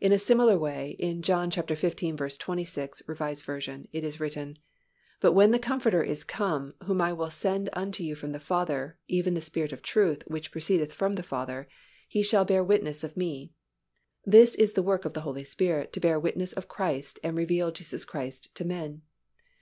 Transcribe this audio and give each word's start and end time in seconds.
In 0.00 0.10
a 0.10 0.18
similar 0.18 0.58
way 0.58 0.96
in 0.98 1.22
John 1.22 1.48
xv. 1.48 2.38
26, 2.40 3.02
R. 3.06 3.14
V., 3.14 3.88
it 3.92 4.02
is 4.04 4.18
written, 4.18 4.58
"But 5.20 5.34
when 5.34 5.52
the 5.52 5.60
Comforter 5.60 6.02
is 6.02 6.24
come, 6.24 6.74
whom 6.82 7.00
I 7.00 7.12
will 7.12 7.30
send 7.30 7.70
unto 7.72 8.02
you 8.02 8.16
from 8.16 8.32
the 8.32 8.40
Father, 8.40 8.98
even 9.06 9.34
the 9.34 9.40
Spirit 9.40 9.72
of 9.72 9.80
truth, 9.80 10.24
which 10.26 10.50
proceedeth 10.50 10.92
from 10.92 11.12
the 11.12 11.22
Father, 11.22 11.68
He 12.08 12.24
shall 12.24 12.44
bear 12.44 12.64
witness 12.64 13.04
of 13.04 13.16
Me." 13.16 13.52
This 14.24 14.56
is 14.56 14.72
the 14.72 14.82
work 14.82 15.04
of 15.04 15.12
the 15.12 15.20
Holy 15.20 15.44
Spirit 15.44 15.92
to 15.92 16.00
bear 16.00 16.18
witness 16.18 16.52
of 16.52 16.66
Christ 16.66 17.20
and 17.22 17.36
reveal 17.36 17.70
Jesus 17.70 18.04
Christ 18.04 18.52
to 18.56 18.64
men. 18.64 19.02